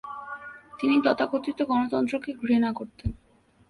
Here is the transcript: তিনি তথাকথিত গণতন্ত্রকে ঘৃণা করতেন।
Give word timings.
তিনি 0.79 0.95
তথাকথিত 1.05 1.59
গণতন্ত্রকে 1.61 2.29
ঘৃণা 2.33 2.69
করতেন। 2.73 3.09